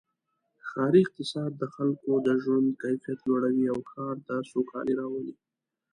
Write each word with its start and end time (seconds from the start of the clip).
ښاري 0.67 0.99
اقتصاد 1.03 1.51
د 1.57 1.63
خلکو 1.75 2.11
د 2.27 2.27
ژوند 2.43 2.69
کیفیت 2.81 3.19
لوړوي 3.27 3.65
او 3.73 3.79
ښار 3.91 4.15
ته 4.27 4.35
سوکالي 4.51 4.93
راولي. 5.01 5.35